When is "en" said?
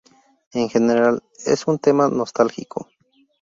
0.53-0.67